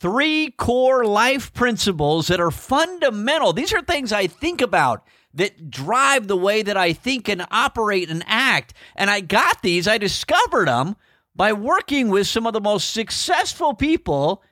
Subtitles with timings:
[0.00, 3.52] three core life principles that are fundamental.
[3.52, 8.08] These are things I think about that drive the way that I think and operate
[8.08, 8.74] and act.
[8.96, 10.96] And I got these, I discovered them
[11.34, 14.42] by working with some of the most successful people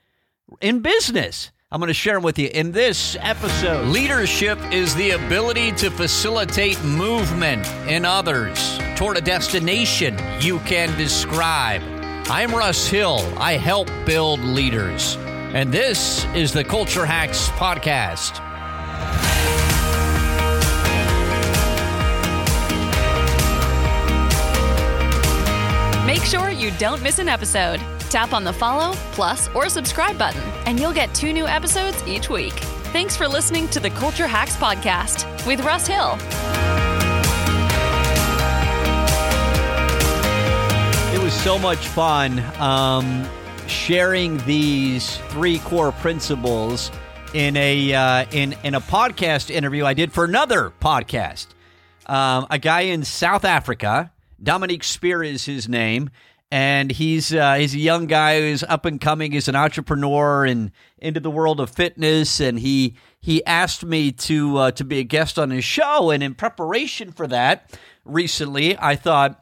[0.61, 1.51] in business.
[1.73, 3.89] I'm going to share them with you in this episode.
[3.89, 11.83] Leadership is the ability to facilitate movement in others toward a destination you can describe.
[12.29, 13.19] I'm Russ Hill.
[13.37, 15.19] I help build leaders.
[15.57, 18.45] And this is the Culture Hacks Podcast.
[26.05, 27.81] Make sure you don't miss an episode.
[28.11, 32.29] Tap on the follow, plus, or subscribe button, and you'll get two new episodes each
[32.29, 32.53] week.
[32.93, 36.19] Thanks for listening to the Culture Hacks Podcast with Russ Hill.
[41.19, 43.27] It was so much fun um,
[43.69, 46.91] sharing these three core principles
[47.35, 51.49] in a uh, in in a podcast interview I did for another podcast.
[52.07, 56.11] Um, a guy in South Africa, Dominique Spear is his name,
[56.51, 59.33] and he's uh, he's a young guy who's up and coming.
[59.33, 62.41] He's an entrepreneur and into the world of fitness.
[62.41, 66.11] And he he asked me to uh, to be a guest on his show.
[66.11, 69.41] And in preparation for that, recently I thought,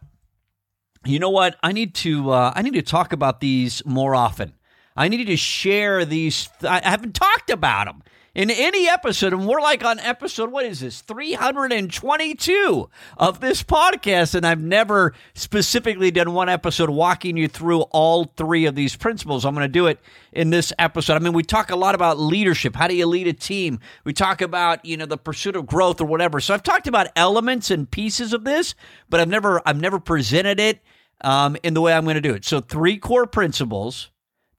[1.04, 4.54] you know what, I need to uh, I need to talk about these more often.
[4.96, 6.48] I need to share these.
[6.62, 8.02] I haven't talked about them
[8.34, 14.34] in any episode, and we're like on episode, what is this, 322 of this podcast,
[14.34, 19.44] and I've never specifically done one episode walking you through all three of these principles.
[19.44, 20.00] I'm going to do it
[20.32, 21.14] in this episode.
[21.14, 22.74] I mean, we talk a lot about leadership.
[22.74, 23.78] How do you lead a team?
[24.02, 26.40] We talk about, you know, the pursuit of growth or whatever.
[26.40, 28.74] So I've talked about elements and pieces of this,
[29.08, 30.80] but I've never, I've never presented it
[31.22, 32.44] um, in the way I'm going to do it.
[32.44, 34.10] So three core principles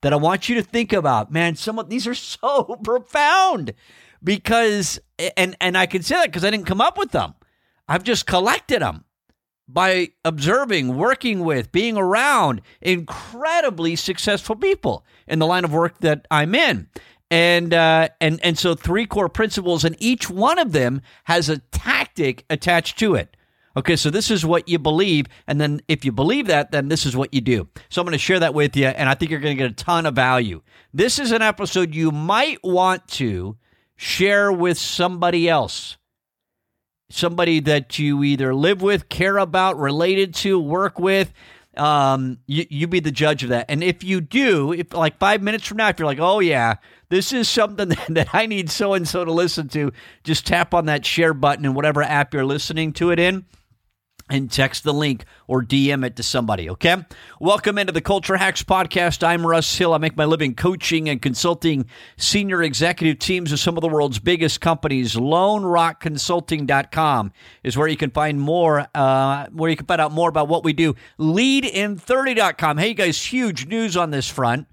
[0.02, 1.32] that I want you to think about.
[1.32, 3.74] Man, some of these are so profound
[4.22, 4.98] because
[5.36, 7.34] and and I can say that because I didn't come up with them.
[7.88, 9.04] I've just collected them
[9.68, 16.26] by observing, working with, being around incredibly successful people in the line of work that
[16.30, 16.88] I'm in.
[17.28, 21.58] And uh, and and so three core principles, and each one of them has a
[21.58, 23.35] tactic attached to it.
[23.76, 25.26] Okay, so this is what you believe.
[25.46, 27.68] And then if you believe that, then this is what you do.
[27.90, 29.70] So I'm going to share that with you, and I think you're going to get
[29.70, 30.62] a ton of value.
[30.94, 33.58] This is an episode you might want to
[33.96, 35.98] share with somebody else.
[37.10, 41.32] Somebody that you either live with, care about, related to, work with.
[41.76, 43.66] Um, you, you be the judge of that.
[43.68, 46.76] And if you do, if like five minutes from now, if you're like, oh, yeah,
[47.10, 49.92] this is something that, I need so and so to listen to,
[50.24, 53.44] just tap on that share button in whatever app you're listening to it in
[54.28, 56.96] and text the link or DM it to somebody, okay?
[57.40, 59.22] Welcome into the Culture Hacks Podcast.
[59.22, 59.92] I'm Russ Hill.
[59.94, 64.18] I make my living coaching and consulting senior executive teams of some of the world's
[64.18, 65.14] biggest companies.
[65.14, 67.32] LoneRockConsulting.com
[67.62, 70.64] is where you can find more, uh, where you can find out more about what
[70.64, 70.94] we do.
[71.20, 72.78] LeadIn30.com.
[72.78, 74.66] Hey, guys, huge news on this front.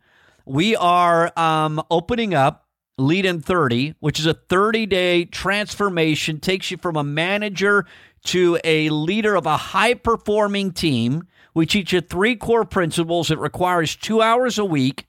[0.45, 2.61] We are um, opening up
[2.99, 7.87] Lead in 30, which is a 30 day transformation, takes you from a manager
[8.25, 11.27] to a leader of a high performing team.
[11.53, 13.29] We teach you three core principles.
[13.29, 15.07] It requires two hours a week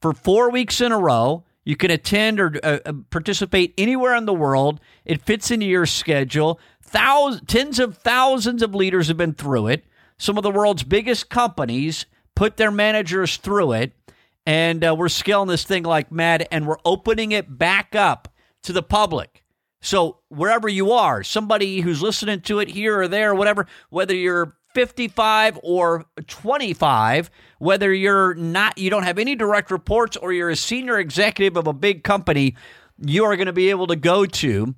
[0.00, 1.44] for four weeks in a row.
[1.64, 4.80] You can attend or uh, uh, participate anywhere in the world.
[5.04, 6.60] It fits into your schedule.
[6.80, 9.84] Thousands, tens of thousands of leaders have been through it.
[10.18, 12.06] Some of the world's biggest companies
[12.36, 13.92] put their managers through it.
[14.46, 18.28] And uh, we're scaling this thing like mad, and we're opening it back up
[18.62, 19.42] to the public.
[19.80, 24.56] So wherever you are, somebody who's listening to it here or there, whatever, whether you're
[24.74, 30.56] 55 or 25, whether you're not, you don't have any direct reports or you're a
[30.56, 32.56] senior executive of a big company,
[32.98, 34.74] you are going to be able to go to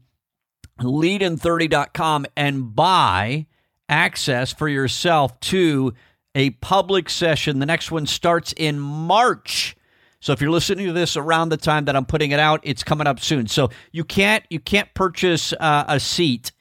[0.81, 3.47] leadin30.com and buy
[3.89, 5.93] access for yourself to
[6.35, 7.59] a public session.
[7.59, 9.75] The next one starts in March
[10.21, 12.83] so if you're listening to this around the time that I'm putting it out, it's
[12.83, 13.47] coming up soon.
[13.47, 16.53] So you can't you can't purchase uh, a seat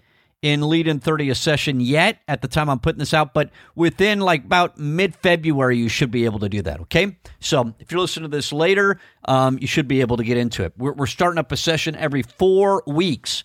[0.43, 3.49] in Lead in 30 a session yet at the time I'm putting this out, but
[3.75, 6.79] within like about mid February, you should be able to do that.
[6.81, 7.17] Okay.
[7.39, 10.63] So if you're listening to this later, um, you should be able to get into
[10.63, 10.73] it.
[10.77, 13.43] We're, we're starting up a session every four weeks.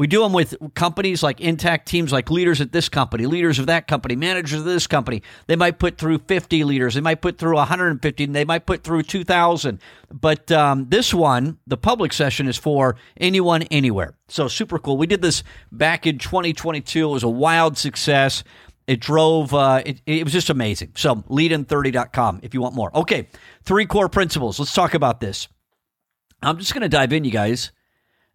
[0.00, 3.66] We do them with companies like intact teams, like leaders at this company, leaders of
[3.66, 5.22] that company, managers of this company.
[5.46, 6.94] They might put through 50 leaders.
[6.94, 8.24] They might put through 150.
[8.24, 9.78] They might put through 2,000.
[10.10, 14.14] But um, this one, the public session, is for anyone, anywhere.
[14.28, 14.96] So super cool.
[14.96, 17.06] We did this back in 2022.
[17.06, 18.42] It was a wild success.
[18.86, 20.92] It drove, uh, it, it was just amazing.
[20.96, 22.90] So, leadin30.com if you want more.
[22.96, 23.28] Okay,
[23.64, 24.58] three core principles.
[24.58, 25.46] Let's talk about this.
[26.42, 27.70] I'm just going to dive in, you guys.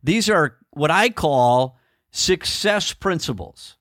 [0.03, 1.77] These are what I call
[2.11, 3.77] success principles.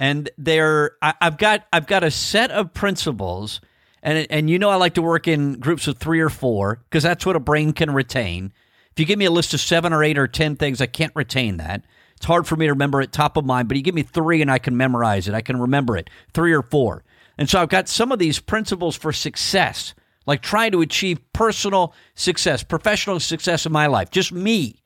[0.00, 3.60] And they're I, have got I've got a set of principles
[4.02, 7.02] and and you know I like to work in groups of 3 or 4 because
[7.02, 8.52] that's what a brain can retain.
[8.92, 11.12] If you give me a list of 7 or 8 or 10 things I can't
[11.14, 11.84] retain that.
[12.16, 14.42] It's hard for me to remember it top of mind, but you give me 3
[14.42, 15.34] and I can memorize it.
[15.34, 16.10] I can remember it.
[16.34, 17.04] 3 or 4.
[17.38, 19.94] And so I've got some of these principles for success,
[20.26, 24.82] like trying to achieve personal success, professional success in my life, just me.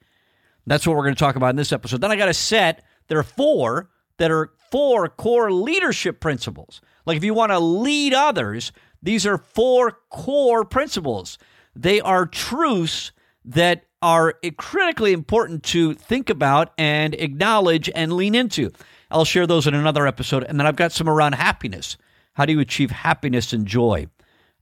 [0.65, 2.01] That's what we're going to talk about in this episode.
[2.01, 2.83] Then I got a set.
[3.07, 6.81] There are four that are four core leadership principles.
[7.05, 8.71] Like if you want to lead others,
[9.01, 11.37] these are four core principles.
[11.75, 13.11] They are truths
[13.45, 18.71] that are critically important to think about and acknowledge and lean into.
[19.11, 20.43] I'll share those in another episode.
[20.43, 21.97] And then I've got some around happiness.
[22.33, 24.07] How do you achieve happiness and joy?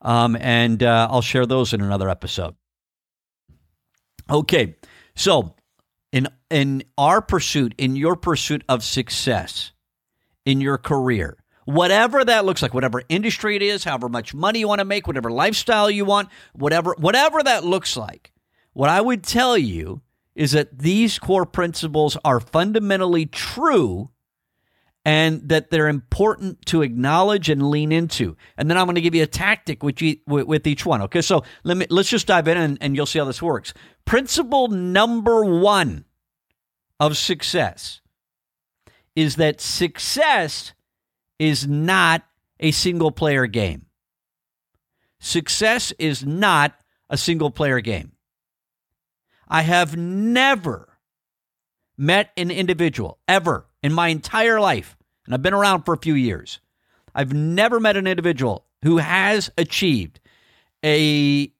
[0.02, 2.56] Um, and uh, I'll share those in another episode.
[4.30, 4.76] Okay,
[5.16, 5.56] so
[6.52, 9.72] in our pursuit, in your pursuit of success
[10.46, 14.68] in your career, whatever that looks like, whatever industry it is, however much money you
[14.68, 18.32] want to make, whatever lifestyle you want, whatever whatever that looks like,
[18.74, 20.02] what I would tell you
[20.36, 24.10] is that these core principles are fundamentally true
[25.04, 28.38] and that they're important to acknowledge and lean into.
[28.56, 31.02] And then I'm going to give you a tactic with, with each one.
[31.04, 33.74] Okay, so let me let's just dive in and, and you'll see how this works.
[34.06, 36.06] Principle number one
[37.02, 38.00] of success
[39.16, 40.74] is that success
[41.40, 42.24] is not
[42.60, 43.88] a single player game.
[45.20, 46.76] Success is not
[47.10, 48.12] a single player game.
[49.48, 51.00] I have never
[51.98, 54.96] met an individual ever in my entire life,
[55.26, 56.60] and I've been around for a few years,
[57.16, 60.20] I've never met an individual who has achieved
[60.84, 61.52] a,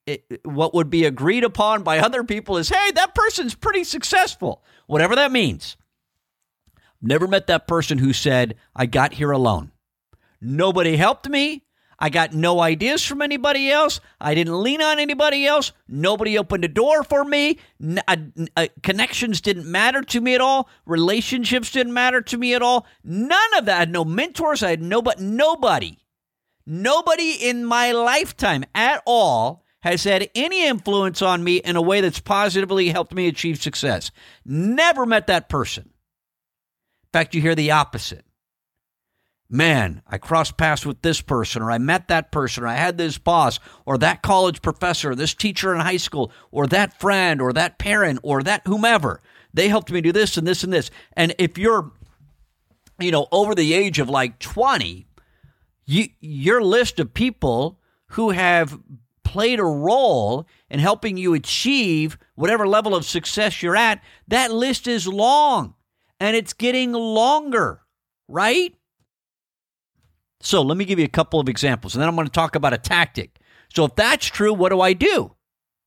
[0.44, 5.16] what would be agreed upon by other people is hey that person's pretty successful whatever
[5.16, 5.78] that means
[7.02, 9.72] never met that person who said i got here alone
[10.42, 11.64] nobody helped me
[12.02, 14.00] I got no ideas from anybody else.
[14.20, 15.72] I didn't lean on anybody else.
[15.88, 17.60] Nobody opened a door for me.
[18.08, 18.16] Uh,
[18.58, 20.68] uh, connections didn't matter to me at all.
[20.88, 22.88] Relationships didn't matter to me at all.
[23.04, 23.76] None of that.
[23.76, 24.64] I had no mentors.
[24.64, 25.22] I had nobody.
[25.24, 25.98] Nobody.
[26.74, 32.00] Nobody in my lifetime at all has had any influence on me in a way
[32.00, 34.12] that's positively helped me achieve success.
[34.46, 35.84] Never met that person.
[35.84, 38.24] In fact, you hear the opposite
[39.52, 42.98] man, I crossed paths with this person, or I met that person, or I had
[42.98, 47.42] this boss, or that college professor, or this teacher in high school, or that friend,
[47.42, 49.22] or that parent, or that whomever.
[49.54, 50.90] They helped me do this and this and this.
[51.14, 51.92] And if you're,
[53.00, 55.06] you know, over the age of like 20,
[55.86, 58.80] you, your list of people who have
[59.24, 64.88] played a role in helping you achieve whatever level of success you're at, that list
[64.88, 65.76] is long
[66.20, 67.82] and it's getting longer,
[68.28, 68.76] right?
[70.42, 72.56] So let me give you a couple of examples, and then I'm going to talk
[72.56, 73.40] about a tactic.
[73.74, 75.36] So if that's true, what do I do?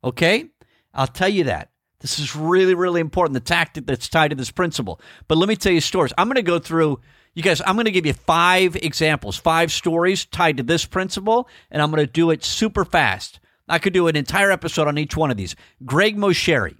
[0.02, 0.50] Okay,
[0.93, 1.70] I'll tell you that.
[2.00, 5.00] This is really, really important, the tactic that's tied to this principle.
[5.26, 6.12] But let me tell you stories.
[6.19, 7.00] I'm going to go through,
[7.34, 11.48] you guys, I'm going to give you five examples, five stories tied to this principle,
[11.70, 13.40] and I'm going to do it super fast.
[13.69, 15.56] I could do an entire episode on each one of these.
[15.84, 16.76] Greg Moceri,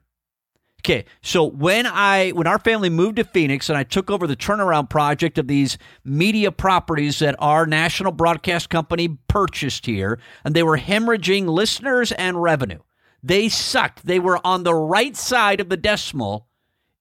[0.84, 4.36] Okay, so when I when our family moved to Phoenix and I took over the
[4.36, 10.62] turnaround project of these media properties that our national broadcast company purchased here, and they
[10.62, 12.81] were hemorrhaging listeners and revenue.
[13.22, 14.05] They sucked.
[14.05, 16.48] They were on the right side of the decimal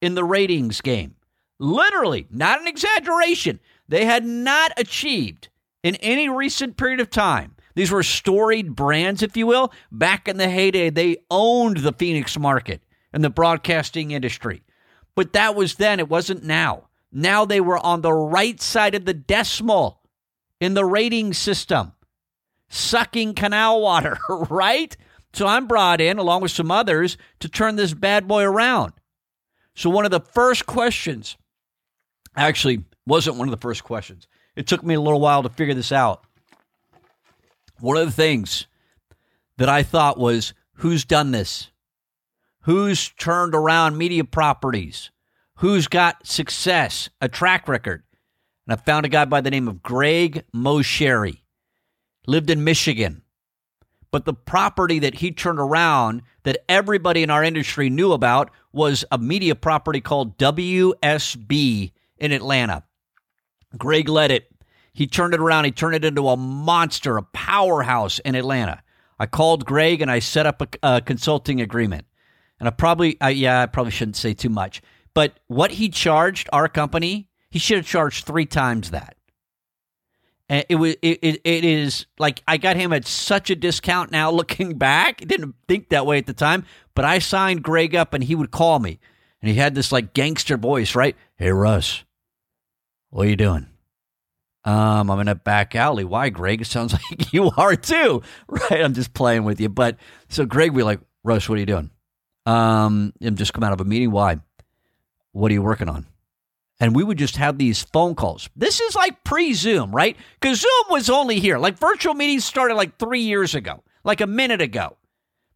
[0.02, 1.16] in the ratings game.
[1.64, 3.62] Literally, not an exaggeration.
[3.88, 5.48] They had not achieved
[5.82, 7.56] in any recent period of time.
[7.74, 9.72] These were storied brands, if you will.
[9.90, 14.62] Back in the heyday, they owned the Phoenix market and the broadcasting industry.
[15.16, 16.90] But that was then, it wasn't now.
[17.14, 20.02] Now they were on the right side of the decimal
[20.60, 21.94] in the rating system,
[22.68, 24.18] sucking canal water,
[24.50, 24.98] right?
[25.32, 28.92] So I'm brought in, along with some others, to turn this bad boy around.
[29.76, 31.38] So, one of the first questions
[32.36, 34.28] actually wasn't one of the first questions.
[34.56, 36.24] It took me a little while to figure this out.
[37.80, 38.68] One of the things
[39.58, 41.72] that I thought was, who's done this?
[42.64, 45.12] who's turned around media properties,
[45.56, 48.04] who's got success, a track record.
[48.66, 51.42] And I found a guy by the name of Greg Moceri,
[52.26, 53.22] lived in Michigan.
[54.12, 59.04] But the property that he turned around that everybody in our industry knew about was
[59.12, 61.92] a media property called WSB
[62.24, 62.84] in Atlanta.
[63.78, 64.50] Greg led it.
[64.94, 65.66] He turned it around.
[65.66, 68.84] He turned it into a monster, a powerhouse in Atlanta.
[69.20, 72.06] I called Greg and I set up a, a consulting agreement.
[72.60, 74.82] And I probably, uh, yeah, I probably shouldn't say too much.
[75.14, 79.18] But what he charged our company, he should have charged three times that.
[80.50, 84.12] And it was, it, it, it is like I got him at such a discount
[84.12, 84.30] now.
[84.32, 86.66] Looking back, didn't think that way at the time.
[86.96, 89.00] But I signed Greg up, and he would call me,
[89.42, 91.16] and he had this like gangster voice, right?
[91.38, 92.04] Hey Russ,
[93.14, 93.68] what are you doing?
[94.66, 96.04] Um, I'm in a back alley.
[96.04, 96.62] Why, Greg?
[96.62, 98.82] It sounds like you are too, right?
[98.82, 99.70] I'm just playing with you.
[99.70, 99.98] But
[100.30, 101.92] so Greg be like, Russ, what are you doing?
[102.48, 104.10] Um, I'm just come out of a meeting.
[104.10, 104.38] Why?
[105.32, 106.08] What are you working on?
[106.80, 108.50] And we would just have these phone calls.
[108.56, 110.18] This is like pre Zoom, right?
[110.42, 111.60] Because Zoom was only here.
[111.60, 114.98] Like virtual meetings started like three years ago, like a minute ago.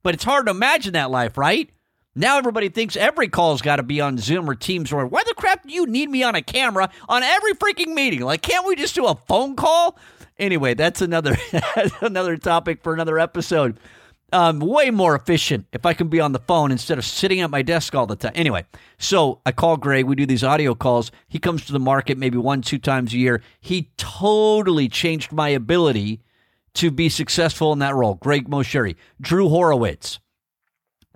[0.04, 1.70] But it's hard to imagine that life, right?
[2.18, 5.36] Now everybody thinks every call's got to be on Zoom or Teams or why the
[5.36, 8.22] crap do you need me on a camera on every freaking meeting?
[8.22, 10.00] Like, can't we just do a phone call?
[10.40, 11.38] Anyway, that's another
[12.02, 13.80] another topic for another episode.
[14.34, 17.52] Um, way more efficient if I can be on the phone instead of sitting at
[17.52, 18.34] my desk all the time.
[18.34, 18.66] Anyway,
[18.98, 20.06] so I call Greg.
[20.06, 21.12] We do these audio calls.
[21.28, 23.44] He comes to the market maybe one, two times a year.
[23.62, 26.24] He totally changed my ability
[26.74, 28.16] to be successful in that role.
[28.16, 30.20] Greg Moceri, Drew Horowitz.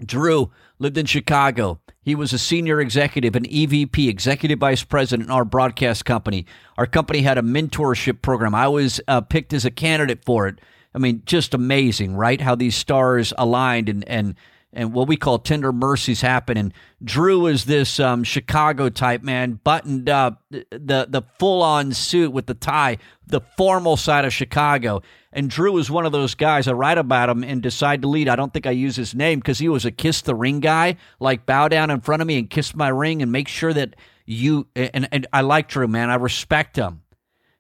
[0.06, 1.80] Drew lived in Chicago.
[2.02, 6.46] He was a senior executive, an EVP, executive vice president in our broadcast company.
[6.78, 8.56] Our company had a mentorship program.
[8.56, 10.60] I was uh, picked as a candidate for it.
[10.94, 12.42] I mean, just amazing, right?
[12.42, 14.36] How these stars aligned and and
[14.74, 16.58] and what we call tender mercies happen.
[16.58, 16.74] And
[17.04, 22.46] Drew is this um, Chicago type man, buttoned up, the the full on suit with
[22.46, 22.98] the tie,
[23.28, 25.02] the formal side of Chicago.
[25.34, 26.68] And Drew is one of those guys.
[26.68, 28.28] I write about him and decide to lead.
[28.28, 30.98] I don't think I use his name because he was a kiss the ring guy,
[31.20, 33.96] like bow down in front of me and kiss my ring and make sure that
[34.26, 34.68] you.
[34.76, 36.10] And, and I like Drew, man.
[36.10, 37.02] I respect him.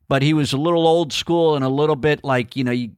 [0.08, 2.92] But he was a little old school and a little bit like, you know, you,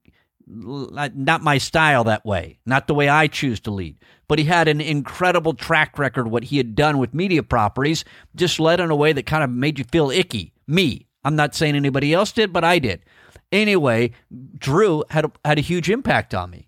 [0.48, 3.98] not my style that way, not the way I choose to lead.
[4.28, 6.30] But he had an incredible track record.
[6.30, 8.04] What he had done with media properties
[8.36, 10.54] just led in a way that kind of made you feel icky.
[10.68, 13.04] Me, I'm not saying anybody else did, but I did.
[13.52, 14.12] Anyway,
[14.58, 16.68] Drew had a, had a huge impact on me.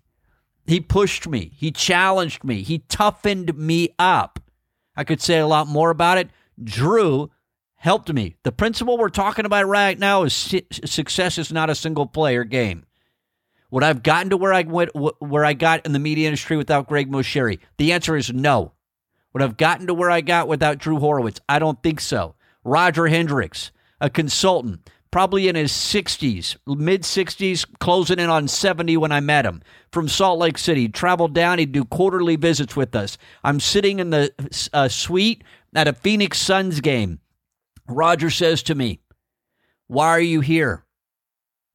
[0.66, 4.40] He pushed me, he challenged me, he toughened me up.
[4.96, 6.30] I could say a lot more about it.
[6.62, 7.30] Drew
[7.76, 8.36] helped me.
[8.42, 12.84] The principle we're talking about right now is success is not a single player game.
[13.76, 16.88] Would I've gotten to where I went, where I got in the media industry without
[16.88, 17.58] Greg Moceri?
[17.76, 18.72] The answer is no.
[19.34, 21.42] Would I've gotten to where I got without Drew Horowitz?
[21.46, 22.36] I don't think so.
[22.64, 29.12] Roger Hendricks, a consultant, probably in his 60s, mid 60s, closing in on 70 when
[29.12, 29.60] I met him.
[29.92, 33.18] From Salt Lake City, he'd travel down, he'd do quarterly visits with us.
[33.44, 34.32] I'm sitting in the
[34.72, 37.20] uh, suite at a Phoenix Suns game.
[37.86, 39.00] Roger says to me,
[39.86, 40.86] Why are you here?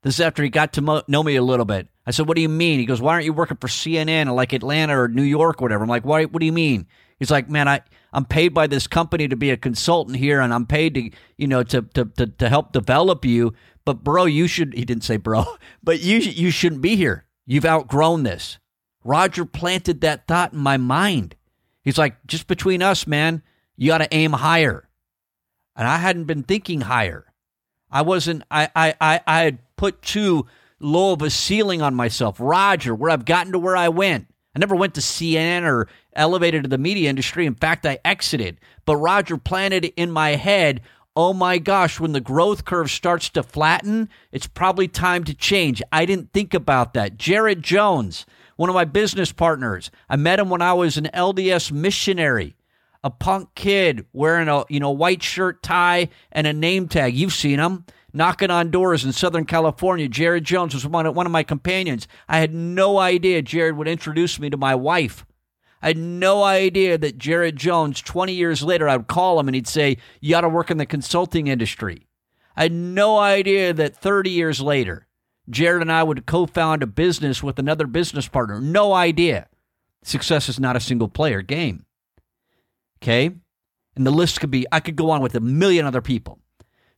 [0.02, 1.88] This is after he got to mo- know me a little bit.
[2.06, 2.80] I said, What do you mean?
[2.80, 5.66] He goes, Why aren't you working for CNN or like Atlanta or New York or
[5.66, 5.84] whatever?
[5.84, 6.88] I'm like, Why, What do you mean?
[7.20, 7.82] He's like, Man, I,
[8.14, 11.48] I'm paid by this company to be a consultant here and I'm paid to, you
[11.48, 13.54] know, to, to, to, to help develop you.
[13.86, 15.46] But bro, you should, he didn't say bro,
[15.84, 17.26] but you, you shouldn't be here.
[17.46, 18.60] You've outgrown this.
[19.04, 21.36] Roger planted that thought in my mind.
[21.84, 23.42] He's like, Just between us, man,
[23.76, 24.88] you got to aim higher.
[25.76, 27.26] And I hadn't been thinking higher.
[27.90, 30.46] I wasn't, I, I, I, I had put too
[30.82, 32.38] low of a ceiling on myself.
[32.40, 34.28] Roger, where I've gotten to where I went.
[34.56, 37.46] I never went to CNN or elevated to the media industry.
[37.46, 38.60] In fact, I exited.
[38.86, 40.82] But Roger planted in my head,
[41.16, 45.82] oh my gosh, when the growth curve starts to flatten, it's probably time to change.
[45.92, 47.18] I didn't think about that.
[47.18, 48.26] Jared Jones,
[48.58, 52.56] one of my business partners, I met him when I was an LDS missionary.
[53.04, 57.16] A punk kid wearing a you know white shirt, tie, and a name tag.
[57.16, 60.08] You've seen him knocking on doors in Southern California.
[60.08, 62.08] Jared Jones was one of, one of my companions.
[62.28, 65.26] I had no idea Jared would introduce me to my wife.
[65.82, 69.56] I had no idea that Jared Jones, 20 years later, I would call him and
[69.56, 72.08] he'd say, You ought to work in the consulting industry.
[72.56, 75.08] I had no idea that 30 years later,
[75.50, 78.62] Jared and I would co found a business with another business partner.
[78.62, 79.48] No idea.
[80.04, 81.86] Success is not a single player game.
[83.02, 83.32] Okay?
[83.96, 86.40] And the list could be, I could go on with a million other people.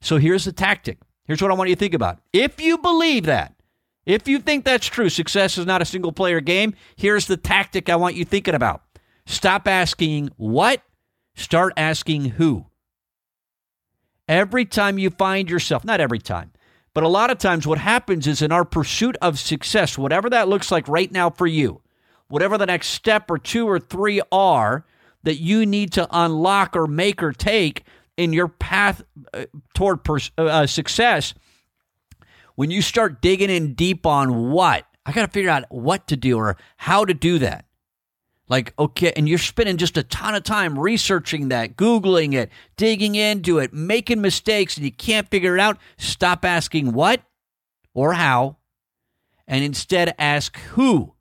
[0.03, 0.99] So here's the tactic.
[1.25, 2.19] Here's what I want you to think about.
[2.33, 3.55] If you believe that,
[4.05, 7.89] if you think that's true, success is not a single player game, here's the tactic
[7.89, 8.83] I want you thinking about.
[9.25, 10.81] Stop asking what,
[11.35, 12.65] start asking who.
[14.27, 16.51] Every time you find yourself, not every time,
[16.93, 20.49] but a lot of times what happens is in our pursuit of success, whatever that
[20.49, 21.81] looks like right now for you,
[22.27, 24.85] whatever the next step or two or three are
[25.23, 27.83] that you need to unlock or make or take,
[28.17, 29.03] in your path
[29.33, 31.33] uh, toward pers- uh, uh, success,
[32.55, 36.15] when you start digging in deep on what, I got to figure out what to
[36.15, 37.65] do or how to do that.
[38.49, 43.15] Like, okay, and you're spending just a ton of time researching that, Googling it, digging
[43.15, 45.77] into it, making mistakes, and you can't figure it out.
[45.97, 47.21] Stop asking what
[47.93, 48.57] or how,
[49.47, 51.13] and instead ask who.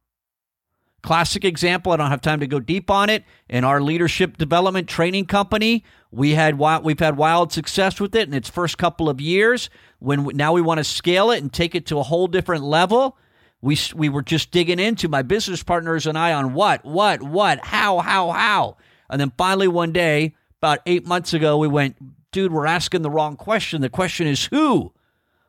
[1.03, 3.25] Classic example, I don't have time to go deep on it.
[3.49, 8.35] In our leadership development training company, we had we've had wild success with it in
[8.35, 9.69] its first couple of years.
[9.99, 13.17] When now we want to scale it and take it to a whole different level
[13.63, 17.65] we we were just digging into my business partners and I on what, what, what,
[17.65, 18.77] how, how, how,
[19.09, 21.97] and then finally one day, about eight months ago, we went,
[22.33, 23.81] dude, we're asking the wrong question.
[23.81, 24.93] The question is who,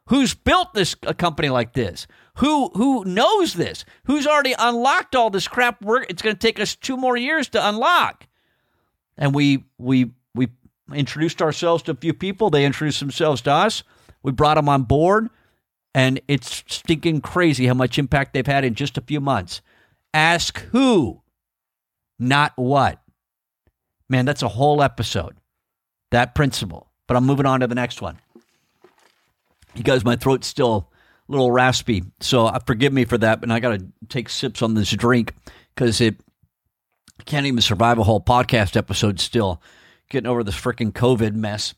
[0.07, 2.07] who's built this a company like this,
[2.37, 5.81] who who knows this, who's already unlocked all this crap.
[5.81, 8.27] We're, it's going to take us two more years to unlock,
[9.17, 10.49] and we we we
[10.93, 12.49] introduced ourselves to a few people.
[12.49, 13.83] They introduced themselves to us.
[14.21, 15.29] We brought them on board.
[15.95, 19.61] And it's stinking crazy how much impact they've had in just a few months.
[20.11, 21.21] Ask who,
[22.17, 22.99] not what.
[24.09, 25.35] Man, that's a whole episode.
[26.09, 26.89] That principle.
[27.07, 28.19] But I'm moving on to the next one.
[29.75, 30.89] You guys, my throat's still
[31.27, 33.41] a little raspy, so uh, forgive me for that.
[33.41, 35.33] But I got to take sips on this drink
[35.73, 36.17] because it
[37.25, 39.61] can't even survive a whole podcast episode still.
[40.09, 41.73] Getting over this freaking COVID mess.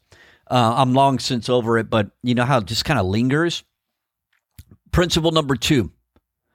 [0.50, 3.64] Uh, I'm long since over it, but you know how it just kind of lingers?
[4.92, 5.92] Principle number two.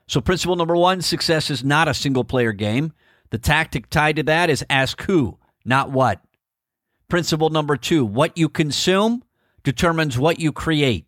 [0.06, 2.92] So, principle number one success is not a single player game.
[3.30, 6.22] The tactic tied to that is ask who, not what.
[7.08, 9.22] Principle number two what you consume
[9.62, 11.06] determines what you create.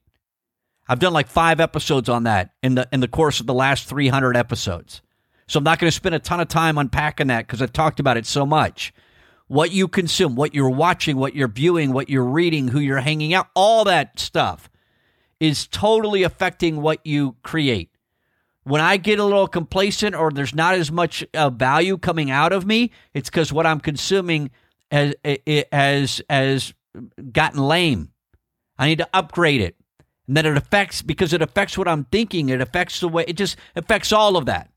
[0.93, 3.89] I've done like five episodes on that in the in the course of the last
[3.89, 5.01] 300 episodes.
[5.47, 7.99] So I'm not going to spend a ton of time unpacking that because I've talked
[7.99, 8.93] about it so much.
[9.47, 13.33] What you consume, what you're watching, what you're viewing, what you're reading, who you're hanging
[13.33, 14.69] out, all that stuff
[15.41, 17.89] is totally affecting what you create.
[18.65, 22.53] When I get a little complacent or there's not as much uh, value coming out
[22.53, 24.51] of me, it's because what I'm consuming
[24.91, 25.15] has,
[25.73, 26.75] has, has
[27.33, 28.11] gotten lame.
[28.79, 29.77] I need to upgrade it.
[30.27, 33.37] And then it affects, because it affects what I'm thinking, it affects the way, it
[33.37, 34.71] just affects all of that.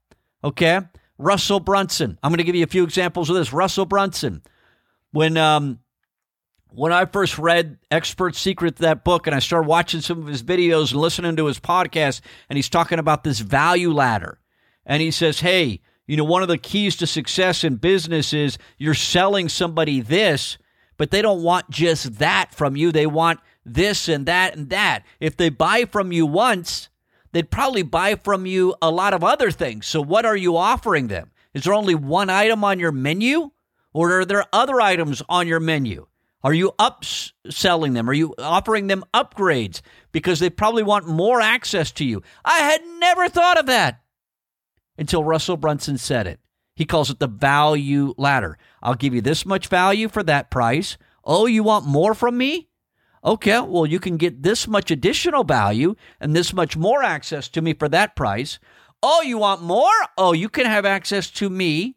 [0.43, 0.81] Okay?
[1.17, 2.17] Russell Brunson.
[2.21, 3.53] I'm going to give you a few examples of this.
[3.53, 4.41] Russell Brunson.
[5.11, 5.79] When um,
[6.71, 10.43] when I first read Expert Secret, that book, and I started watching some of his
[10.43, 14.39] videos and listening to his podcast, and he's talking about this value ladder.
[14.85, 18.57] And he says, hey, you know, one of the keys to success in business is
[18.77, 20.57] you're selling somebody this,
[20.97, 22.91] but they don't want just that from you.
[22.91, 25.03] They want this and that and that.
[25.19, 26.89] If they buy from you once,
[27.31, 29.87] they'd probably buy from you a lot of other things.
[29.87, 31.31] So, what are you offering them?
[31.53, 33.51] Is there only one item on your menu,
[33.93, 36.07] or are there other items on your menu?
[36.43, 38.07] Are you upselling them?
[38.07, 42.21] Are you offering them upgrades because they probably want more access to you?
[42.43, 44.03] I had never thought of that
[44.95, 46.39] until Russell Brunson said it.
[46.75, 48.57] He calls it the value ladder.
[48.83, 50.97] I'll give you this much value for that price.
[51.23, 52.67] Oh, you want more from me?
[53.25, 57.61] Okay, well, you can get this much additional value and this much more access to
[57.61, 58.59] me for that price.
[59.01, 59.89] Oh, you want more?
[60.15, 61.95] Oh, you can have access to me,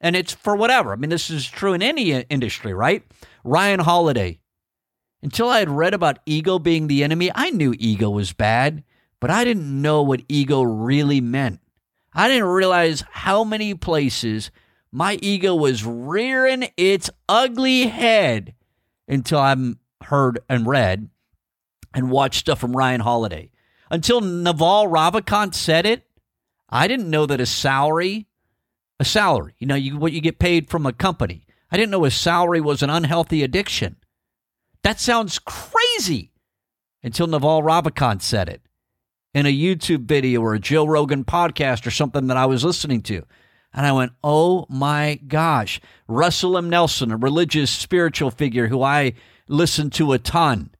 [0.00, 0.92] and it's for whatever.
[0.92, 3.02] I mean, this is true in any industry, right?
[3.44, 4.40] Ryan Holiday.
[5.22, 8.82] Until I had read about ego being the enemy, I knew ego was bad,
[9.20, 11.60] but I didn't know what ego really meant.
[12.14, 14.50] I didn't realize how many places
[14.90, 18.54] my ego was rearing its ugly head
[19.06, 19.54] until I
[20.10, 21.08] heard and read
[21.94, 23.50] and watched stuff from Ryan Holiday.
[23.90, 26.06] Until Naval Ravikant said it,
[26.68, 28.26] I didn't know that a salary,
[28.98, 32.02] a salary, you know, you, what you get paid from a company, I didn't know
[32.02, 33.96] his salary was an unhealthy addiction.
[34.82, 36.32] That sounds crazy
[37.02, 38.62] until Naval Ravikant said it
[39.32, 43.02] in a YouTube video or a Joe Rogan podcast or something that I was listening
[43.02, 43.24] to.
[43.72, 45.80] And I went, oh my gosh.
[46.08, 46.68] Russell M.
[46.68, 49.12] Nelson, a religious spiritual figure who I
[49.50, 50.70] listen to a ton.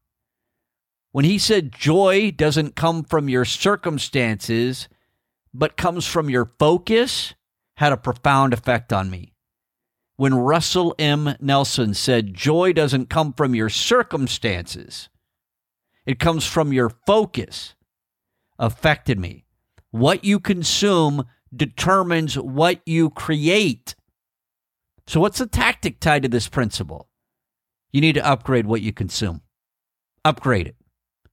[1.12, 4.88] When he said joy doesn't come from your circumstances,
[5.52, 7.34] but comes from your focus,
[7.76, 9.34] had a profound effect on me
[10.20, 11.34] when Russell M.
[11.40, 15.08] Nelson said, Joy doesn't come from your circumstances,
[16.04, 17.74] it comes from your focus,
[18.58, 19.46] affected me.
[19.92, 21.24] What you consume
[21.56, 23.94] determines what you create.
[25.06, 27.08] So, what's the tactic tied to this principle?
[27.92, 29.42] You need to upgrade what you consume.
[30.24, 30.76] Upgrade it.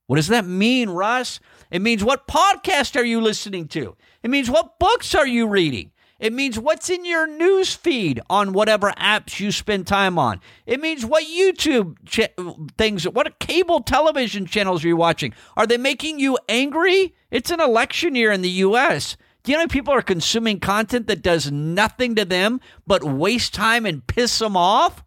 [0.07, 1.39] What does that mean, Russ?
[1.69, 3.95] It means what podcast are you listening to?
[4.23, 5.91] It means what books are you reading?
[6.19, 10.41] It means what's in your news feed on whatever apps you spend time on.
[10.65, 12.33] It means what YouTube ch-
[12.75, 15.33] things, what cable television channels are you watching?
[15.55, 17.13] Are they making you angry?
[17.29, 19.15] It's an election year in the U.S.
[19.43, 23.85] Do you know people are consuming content that does nothing to them but waste time
[23.85, 25.03] and piss them off?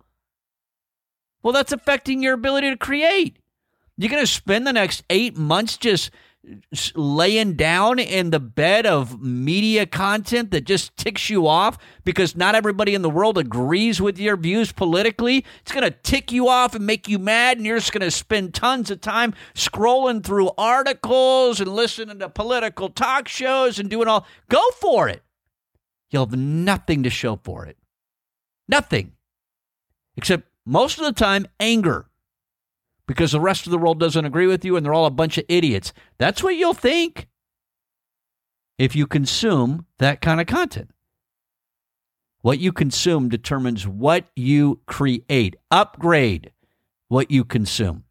[1.42, 3.38] Well, that's affecting your ability to create.
[3.96, 6.11] You're going to spend the next eight months just
[6.94, 12.55] laying down in the bed of media content that just ticks you off because not
[12.55, 15.44] everybody in the world agrees with your views politically.
[15.61, 18.11] It's going to tick you off and make you mad, and you're just going to
[18.11, 24.09] spend tons of time scrolling through articles and listening to political talk shows and doing
[24.09, 24.26] all.
[24.48, 25.22] Go for it.
[26.09, 27.76] You'll have nothing to show for it.
[28.66, 29.12] Nothing.
[30.16, 32.07] Except most of the time, anger
[33.11, 35.37] because the rest of the world doesn't agree with you and they're all a bunch
[35.37, 35.92] of idiots.
[36.18, 37.27] That's what you'll think
[38.79, 40.90] if you consume that kind of content.
[42.42, 45.57] What you consume determines what you create.
[45.73, 46.53] Upgrade
[47.09, 48.05] what you consume.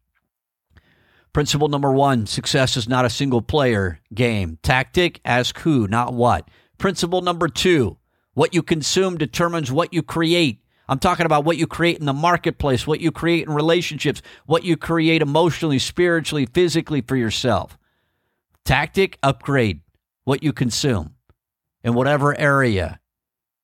[1.32, 4.58] Principle number one success is not a single player game.
[4.62, 6.46] Tactic, ask who, not what.
[6.76, 7.96] Principle number two
[8.34, 10.62] what you consume determines what you create.
[10.90, 14.64] I'm talking about what you create in the marketplace, what you create in relationships, what
[14.64, 17.78] you create emotionally, spiritually, physically for yourself.
[18.64, 19.82] Tactic, upgrade
[20.24, 21.14] what you consume
[21.84, 22.98] in whatever area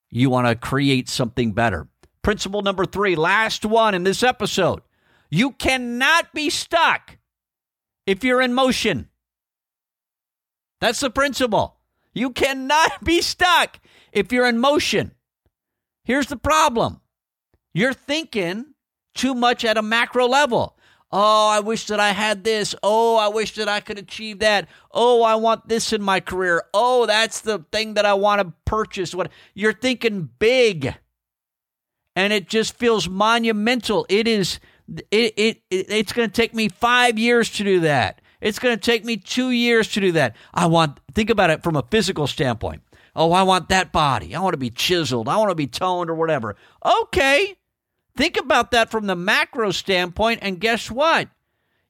[0.08, 1.88] you want to create something better.
[2.22, 4.82] Principle number three, last one in this episode.
[5.28, 7.18] You cannot be stuck
[8.06, 9.08] if you're in motion.
[10.80, 11.76] That's the principle.
[12.14, 13.80] You cannot be stuck
[14.12, 15.10] if you're in motion.
[16.04, 17.00] Here's the problem
[17.76, 18.64] you're thinking
[19.14, 20.78] too much at a macro level.
[21.12, 22.74] Oh, I wish that I had this.
[22.82, 24.68] Oh, I wish that I could achieve that.
[24.90, 26.62] Oh, I want this in my career.
[26.72, 29.14] Oh, that's the thing that I want to purchase.
[29.14, 30.94] What you're thinking big.
[32.16, 34.06] And it just feels monumental.
[34.08, 34.58] It is
[35.10, 38.22] it, it, it it's going to take me 5 years to do that.
[38.40, 40.34] It's going to take me 2 years to do that.
[40.54, 42.82] I want think about it from a physical standpoint.
[43.14, 44.34] Oh, I want that body.
[44.34, 45.28] I want to be chiseled.
[45.28, 46.56] I want to be toned or whatever.
[46.84, 47.56] Okay.
[48.16, 51.28] Think about that from the macro standpoint, and guess what?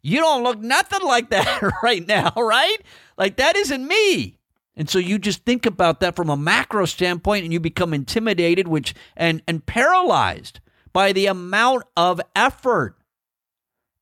[0.02, 2.78] You don't look nothing like that right now, right?
[3.16, 4.38] Like that isn't me.
[4.76, 8.68] And so you just think about that from a macro standpoint and you become intimidated
[8.68, 10.60] which and and paralyzed
[10.92, 12.96] by the amount of effort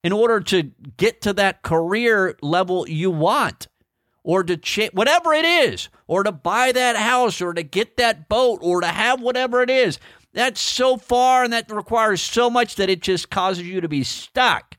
[0.03, 3.69] in order to get to that career level you want
[4.25, 8.29] or to change whatever it is or to buy that house or to get that
[8.29, 10.01] boat or to have whatever it is
[10.35, 14.03] that's so far and that requires so much that it just causes you to be
[14.03, 14.77] stuck.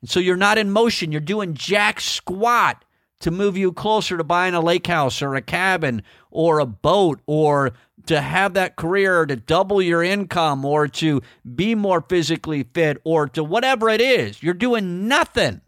[0.00, 1.12] And so you're not in motion.
[1.12, 2.84] You're doing jack squat
[3.20, 7.20] to move you closer to buying a lake house or a cabin or a boat
[7.26, 7.72] or
[8.06, 11.22] to have that career to double your income or to
[11.54, 14.42] be more physically fit or to whatever it is.
[14.42, 15.60] You're doing nothing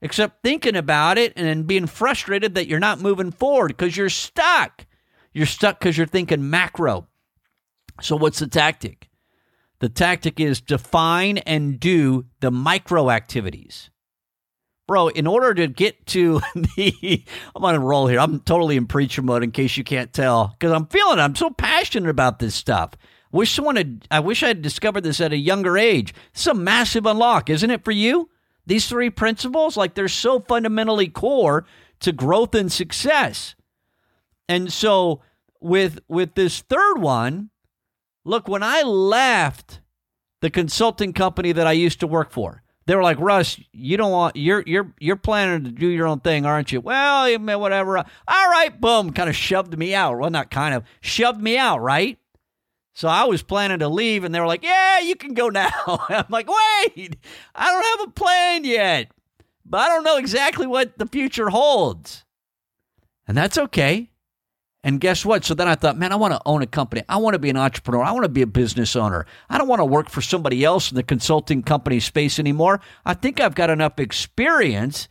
[0.00, 4.86] except thinking about it and being frustrated that you're not moving forward because you're stuck.
[5.32, 7.06] You're stuck because you're thinking macro.
[8.00, 9.08] So, what's the tactic?
[9.80, 13.90] The tactic is define and do the micro activities.
[14.86, 18.18] Bro, in order to get to the, I'm on a roll here.
[18.18, 21.18] I'm totally in preacher mode in case you can't tell, because I'm feeling.
[21.18, 22.94] I'm so passionate about this stuff.
[23.32, 26.12] Wish someone had, I wish I had discovered this at a younger age.
[26.32, 28.28] It's a massive unlock, isn't it for you?
[28.66, 31.64] These three principles, like they're so fundamentally core
[32.00, 33.54] to growth and success.
[34.50, 35.20] And so
[35.60, 37.50] with with this third one,
[38.24, 39.80] look, when I left
[40.40, 44.10] the consulting company that I used to work for, they were like, "Russ, you don't
[44.10, 47.98] want you're you're you're planning to do your own thing, aren't you?" Well, whatever.
[47.98, 50.18] All right, boom, kind of shoved me out.
[50.18, 52.18] Well, not kind of shoved me out, right?
[52.92, 55.70] So I was planning to leave, and they were like, "Yeah, you can go now."
[56.08, 57.16] I'm like, "Wait,
[57.54, 59.12] I don't have a plan yet,
[59.64, 62.24] but I don't know exactly what the future holds."
[63.28, 64.09] And that's okay.
[64.82, 65.44] And guess what?
[65.44, 67.02] So then I thought, man, I want to own a company.
[67.08, 68.02] I want to be an entrepreneur.
[68.02, 69.26] I want to be a business owner.
[69.50, 72.80] I don't want to work for somebody else in the consulting company space anymore.
[73.04, 75.08] I think I've got enough experience.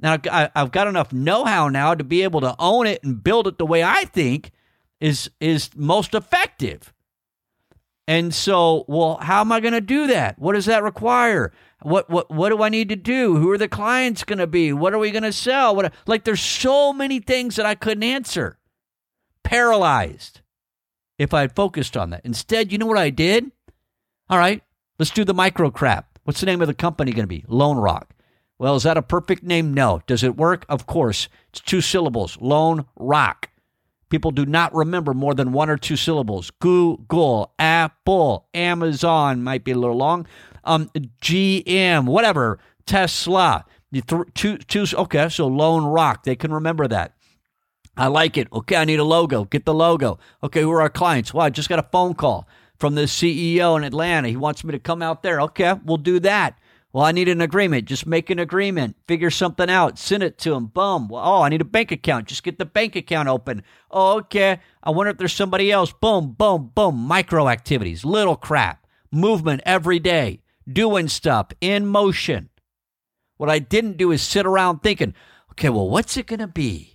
[0.00, 3.58] Now I've got enough know-how now to be able to own it and build it
[3.58, 4.50] the way I think
[4.98, 6.92] is is most effective.
[8.08, 10.36] And so, well, how am I going to do that?
[10.38, 11.52] What does that require?
[11.82, 13.36] What what what do I need to do?
[13.36, 14.72] Who are the clients going to be?
[14.72, 15.76] What are we going to sell?
[15.76, 18.58] What like there's so many things that I couldn't answer
[19.44, 20.40] paralyzed
[21.18, 22.24] if I had focused on that.
[22.24, 23.50] Instead, you know what I did?
[24.28, 24.62] All right,
[24.98, 26.18] let's do the micro crap.
[26.24, 27.44] What's the name of the company going to be?
[27.48, 28.14] Lone Rock.
[28.58, 29.74] Well, is that a perfect name?
[29.74, 30.02] No.
[30.06, 30.64] Does it work?
[30.68, 31.28] Of course.
[31.48, 33.48] It's two syllables Lone Rock.
[34.08, 36.50] People do not remember more than one or two syllables.
[36.60, 40.26] Google, Apple, Amazon might be a little long.
[40.64, 40.90] Um,
[41.22, 43.64] GM, whatever, Tesla.
[43.90, 47.16] You two, two, okay, so Lone Rock, they can remember that.
[47.96, 48.48] I like it.
[48.52, 49.44] Okay, I need a logo.
[49.44, 50.18] Get the logo.
[50.42, 51.34] Okay, who are our clients?
[51.34, 54.28] Well, I just got a phone call from the CEO in Atlanta.
[54.28, 55.40] He wants me to come out there.
[55.42, 56.58] Okay, we'll do that.
[56.92, 57.86] Well, I need an agreement.
[57.86, 58.96] Just make an agreement.
[59.08, 59.98] Figure something out.
[59.98, 60.66] Send it to him.
[60.66, 61.08] Boom.
[61.08, 62.28] Well, oh, I need a bank account.
[62.28, 63.62] Just get the bank account open.
[63.90, 64.60] Oh, okay.
[64.82, 65.92] I wonder if there's somebody else.
[65.92, 66.96] Boom, boom, boom.
[66.96, 72.50] Micro activities, little crap, movement every day, doing stuff in motion.
[73.38, 75.14] What I didn't do is sit around thinking,
[75.52, 76.91] okay, well, what's it going to be?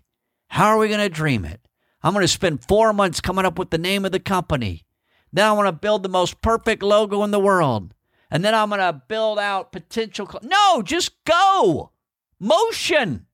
[0.48, 1.68] How are we going to dream it?
[2.04, 4.86] I'm going to spend four months coming up with the name of the company.
[5.34, 7.94] Then I want to build the most perfect logo in the world
[8.30, 10.28] and then I'm going to build out potential.
[10.28, 11.92] Cl- no, just go.
[12.40, 13.26] Motion.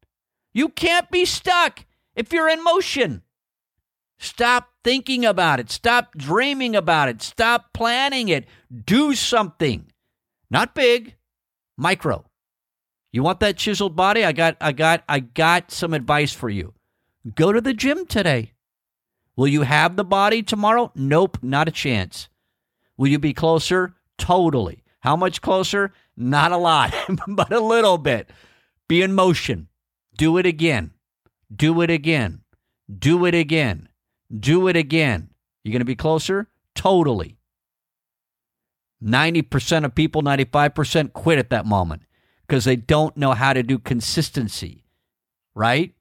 [0.54, 3.24] You can't be stuck if you're in motion.
[4.20, 5.72] Stop thinking about it.
[5.72, 7.22] Stop dreaming about it.
[7.22, 8.48] Stop planning it.
[8.86, 9.92] Do something.
[10.50, 11.16] Not big,
[11.76, 12.26] micro.
[13.12, 14.24] You want that chiseled body?
[14.24, 16.74] I got I got I got some advice for you.
[17.36, 18.52] Go to the gym today.
[19.36, 20.92] Will you have the body tomorrow?
[20.94, 22.28] Nope, not a chance.
[22.98, 23.96] Will you be closer?
[24.18, 24.84] Totally.
[25.00, 25.94] How much closer?
[26.16, 26.94] Not a lot,
[27.28, 28.30] but a little bit.
[28.88, 29.68] Be in motion.
[30.18, 30.92] Do it again.
[31.54, 32.42] Do it again.
[33.00, 33.90] Do it again.
[34.38, 35.30] Do it again.
[35.64, 36.50] You're going to be closer?
[36.76, 37.38] Totally.
[39.04, 42.04] 90% of people, 95% quit at that moment
[42.48, 44.86] because they don't know how to do consistency,
[45.56, 45.94] right?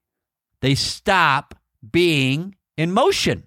[0.63, 1.55] They stop
[1.91, 3.45] being in motion.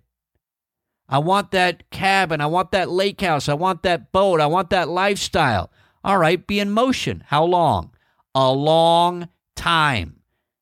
[1.07, 2.41] I want that cabin.
[2.41, 3.49] I want that lake house.
[3.49, 4.41] I want that boat.
[4.41, 5.71] I want that lifestyle.
[6.03, 7.23] All right, be in motion.
[7.27, 7.95] How long?
[8.35, 10.19] A long time.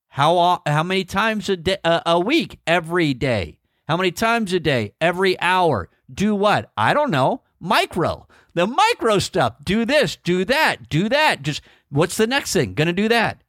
[0.08, 2.60] How how many times a day, a, week?
[2.66, 3.58] Every day.
[3.88, 4.94] How many times a day?
[5.00, 5.90] Every hour.
[6.12, 6.70] Do what?
[6.76, 7.42] I don't know.
[7.58, 8.28] Micro.
[8.54, 9.56] The micro stuff.
[9.64, 11.42] Do this, do that, do that.
[11.42, 12.74] Just what's the next thing?
[12.74, 13.42] Going to do that.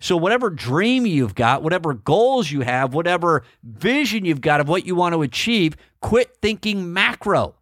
[0.00, 4.86] So, whatever dream you've got, whatever goals you have, whatever vision you've got of what
[4.86, 7.56] you want to achieve, quit thinking macro.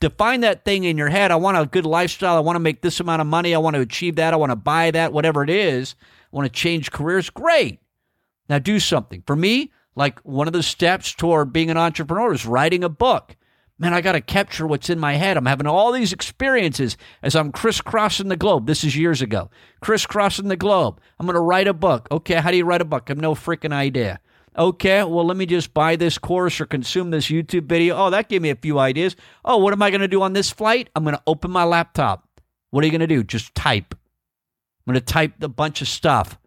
[0.00, 1.30] Define that thing in your head.
[1.30, 2.36] I want a good lifestyle.
[2.36, 3.54] I want to make this amount of money.
[3.54, 4.34] I want to achieve that.
[4.34, 5.96] I want to buy that, whatever it is.
[6.32, 7.30] I want to change careers.
[7.30, 7.80] Great.
[8.48, 9.22] Now, do something.
[9.26, 13.36] For me, like one of the steps toward being an entrepreneur is writing a book
[13.78, 15.36] man, I got to capture what's in my head.
[15.36, 18.66] I'm having all these experiences as I'm crisscrossing the globe.
[18.66, 19.50] This is years ago.
[19.80, 21.00] Crisscrossing the globe.
[21.18, 22.08] I'm going to write a book.
[22.10, 23.04] Okay, how do you write a book?
[23.06, 24.20] I have no freaking idea.
[24.56, 27.96] Okay, well, let me just buy this course or consume this YouTube video.
[27.96, 29.16] Oh, that gave me a few ideas.
[29.44, 30.90] Oh, what am I going to do on this flight?
[30.94, 32.28] I'm going to open my laptop.
[32.70, 33.24] What are you going to do?
[33.24, 33.94] Just type.
[34.86, 36.38] I'm going to type a bunch of stuff.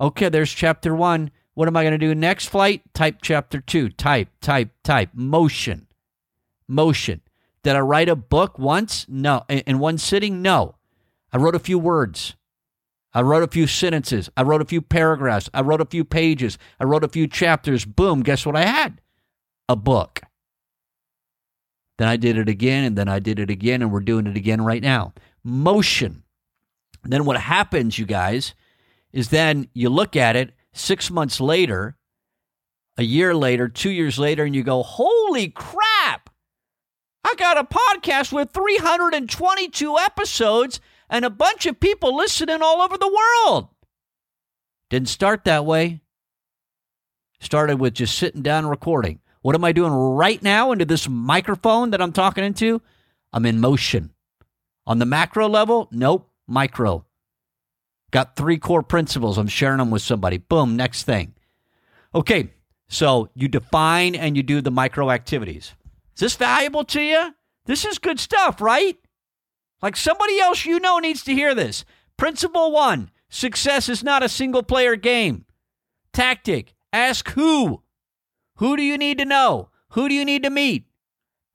[0.00, 1.30] Okay, there's chapter one.
[1.54, 2.82] What am I going to do next flight?
[2.92, 3.88] Type chapter two.
[3.90, 5.10] Type, type, type.
[5.14, 5.86] Motion
[6.68, 7.20] motion.
[7.62, 9.06] Did I write a book once?
[9.08, 9.44] No.
[9.48, 10.42] In one sitting?
[10.42, 10.76] No.
[11.32, 12.36] I wrote a few words.
[13.12, 14.28] I wrote a few sentences.
[14.36, 15.48] I wrote a few paragraphs.
[15.54, 16.58] I wrote a few pages.
[16.80, 17.84] I wrote a few chapters.
[17.84, 19.00] Boom, guess what I had?
[19.68, 20.20] A book.
[21.96, 24.36] Then I did it again, and then I did it again, and we're doing it
[24.36, 25.14] again right now.
[25.44, 26.24] Motion.
[27.04, 28.54] Then what happens, you guys,
[29.12, 31.96] is then you look at it six months later,
[32.98, 36.23] a year later, two years later, and you go, holy crap!
[37.24, 42.98] I got a podcast with 322 episodes and a bunch of people listening all over
[42.98, 43.08] the
[43.46, 43.68] world.
[44.90, 46.02] Didn't start that way.
[47.40, 49.20] Started with just sitting down and recording.
[49.40, 52.80] What am I doing right now into this microphone that I'm talking into?
[53.32, 54.10] I'm in motion.
[54.86, 57.04] On the macro level, nope, micro.
[58.10, 59.38] Got three core principles.
[59.38, 60.38] I'm sharing them with somebody.
[60.38, 61.34] Boom, next thing.
[62.14, 62.50] Okay,
[62.88, 65.74] so you define and you do the micro activities.
[66.14, 67.34] Is this valuable to you?
[67.66, 68.96] This is good stuff, right?
[69.82, 71.84] Like somebody else you know needs to hear this.
[72.16, 75.44] Principle one success is not a single player game.
[76.12, 77.82] Tactic ask who.
[78.58, 79.70] Who do you need to know?
[79.90, 80.86] Who do you need to meet?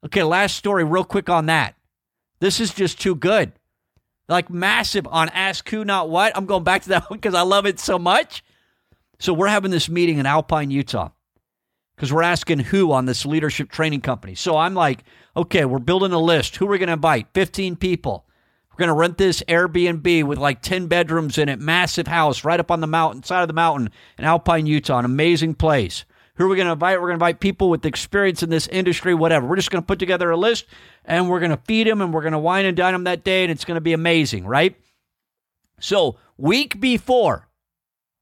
[0.04, 1.74] Okay, last story, real quick on that.
[2.40, 3.52] This is just too good.
[4.28, 6.36] Like massive on ask who, not what.
[6.36, 8.44] I'm going back to that one because I love it so much.
[9.18, 11.10] So we're having this meeting in Alpine, Utah
[12.00, 14.34] because we're asking who on this leadership training company.
[14.34, 15.04] So I'm like,
[15.36, 16.56] okay, we're building a list.
[16.56, 17.26] Who are we going to invite?
[17.34, 18.24] 15 people.
[18.70, 22.58] We're going to rent this Airbnb with like 10 bedrooms in it, massive house right
[22.58, 26.06] up on the mountain, side of the mountain in Alpine, Utah, an amazing place.
[26.36, 26.98] Who are we going to invite?
[26.98, 29.46] We're going to invite people with experience in this industry, whatever.
[29.46, 30.64] We're just going to put together a list
[31.04, 33.24] and we're going to feed them and we're going to wine and dine them that
[33.24, 34.74] day and it's going to be amazing, right?
[35.80, 37.50] So, week before,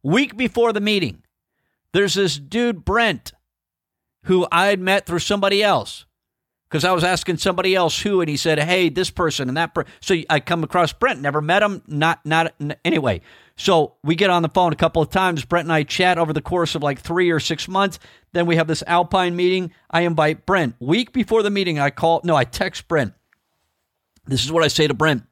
[0.02, 1.22] week before the meeting,
[1.92, 3.34] there's this dude, Brent
[4.24, 6.06] who I had met through somebody else
[6.68, 9.76] because I was asking somebody else who, and he said, "Hey, this person and that."
[10.00, 12.54] so I come across Brent, never met him, not not
[12.84, 13.20] anyway.
[13.56, 15.44] So we get on the phone a couple of times.
[15.44, 17.98] Brent and I chat over the course of like three or six months.
[18.32, 19.72] Then we have this Alpine meeting.
[19.90, 20.76] I invite Brent.
[20.78, 22.20] Week before the meeting, I call.
[22.22, 23.14] No, I text Brent.
[24.26, 25.24] This is what I say to Brent.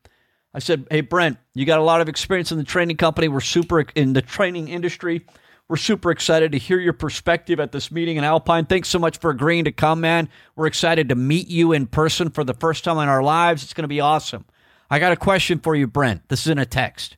[0.55, 3.29] I said, "Hey, Brent, you got a lot of experience in the training company.
[3.29, 5.27] We're super in the training industry."
[5.68, 8.66] We're super excited to hear your perspective at this meeting in Alpine.
[8.66, 10.29] Thanks so much for agreeing to come, man.
[10.55, 13.64] We're excited to meet you in person for the first time in our lives.
[13.64, 14.44] It's going to be awesome.
[14.88, 16.29] I got a question for you, Brent.
[16.29, 17.16] This is in a text.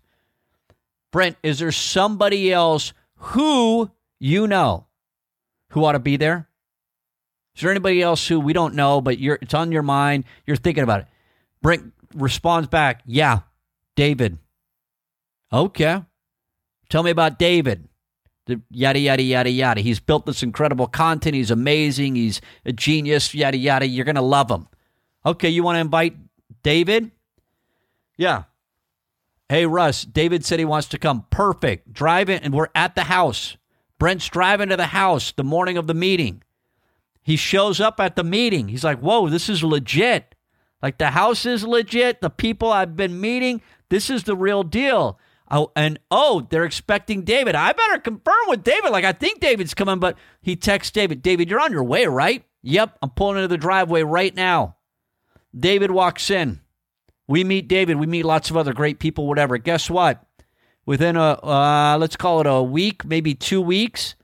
[1.13, 4.87] Brent, is there somebody else who you know
[5.71, 6.49] who ought to be there?
[7.55, 10.25] Is there anybody else who we don't know, but you're it's on your mind?
[10.47, 11.07] You're thinking about it.
[11.61, 13.41] Brent responds back, "Yeah,
[13.97, 14.39] David."
[15.53, 16.03] Okay,
[16.89, 17.89] tell me about David
[18.71, 19.81] yada yada yada yada.
[19.81, 21.35] He's built this incredible content.
[21.35, 22.17] He's amazing.
[22.17, 23.35] He's a genius.
[23.35, 23.87] Yada yada.
[23.87, 24.69] You're gonna love him.
[25.25, 26.17] Okay, you want to invite
[26.63, 27.11] David?
[28.17, 28.45] Yeah.
[29.49, 31.25] Hey Russ, David said he wants to come.
[31.31, 31.93] Perfect.
[31.93, 33.57] Drive it, and we're at the house.
[33.99, 36.43] Brent's driving to the house the morning of the meeting.
[37.23, 38.69] He shows up at the meeting.
[38.69, 40.35] He's like, "Whoa, this is legit.
[40.83, 42.21] Like the house is legit.
[42.21, 45.19] The people I've been meeting, this is the real deal."
[45.51, 47.55] Oh, and oh, they're expecting David.
[47.55, 48.91] I better confirm with David.
[48.91, 52.45] Like, I think David's coming, but he texts David, David, you're on your way, right?
[52.63, 54.77] Yep, I'm pulling into the driveway right now.
[55.59, 56.61] David walks in.
[57.27, 57.97] We meet David.
[57.97, 59.57] We meet lots of other great people, whatever.
[59.59, 60.23] Guess what?
[60.85, 64.15] Within a, uh, let's call it a week, maybe two weeks,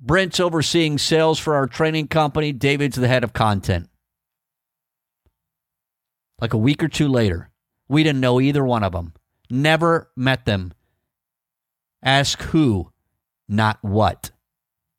[0.00, 2.52] Brent's overseeing sales for our training company.
[2.52, 3.88] David's the head of content.
[6.40, 7.50] Like a week or two later,
[7.88, 9.14] we didn't know either one of them.
[9.50, 10.72] Never met them.
[12.02, 12.90] Ask who,
[13.48, 14.30] not what,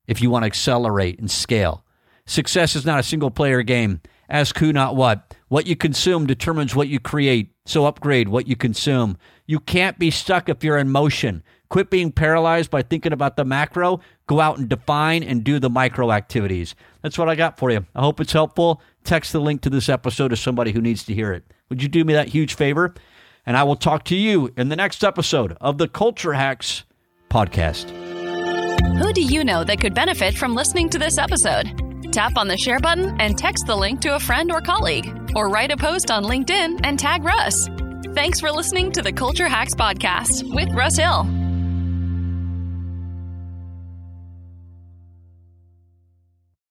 [0.08, 1.84] if you want to accelerate and scale.
[2.26, 4.02] Success is not a single player game.
[4.28, 5.36] Ask who, not what.
[5.50, 7.52] What you consume determines what you create.
[7.68, 9.18] So upgrade what you consume.
[9.46, 11.44] You can't be stuck if you're in motion.
[11.70, 14.00] Quit being paralyzed by thinking about the macro.
[14.28, 16.76] Go out and define and do the micro activities.
[17.02, 17.86] That's what I got for you.
[17.94, 18.82] I hope it's helpful.
[19.04, 21.44] Text the link to this episode to somebody who needs to hear it.
[21.70, 22.94] Would you do me that huge favor?
[23.46, 26.84] And I will talk to you in the next episode of the Culture Hacks
[27.30, 27.90] podcast.
[28.98, 32.12] Who do you know that could benefit from listening to this episode?
[32.12, 35.50] Tap on the share button and text the link to a friend or colleague, or
[35.50, 37.68] write a post on LinkedIn and tag Russ.
[38.14, 41.45] Thanks for listening to the Culture Hacks podcast with Russ Hill.